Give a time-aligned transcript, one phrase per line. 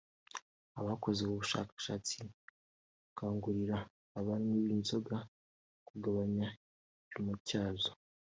[0.79, 2.17] Abakoze ubu bushakashatsi
[3.03, 3.77] bakangurira
[4.19, 5.17] abanywi b’inzoga
[5.87, 6.47] kugabanya
[6.95, 7.91] igipimo cyazo